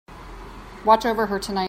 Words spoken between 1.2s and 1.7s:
her tonight.